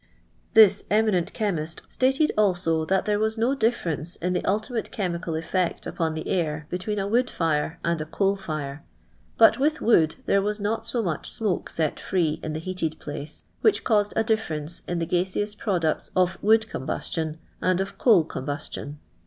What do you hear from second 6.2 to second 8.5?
air between a wood fire and a coal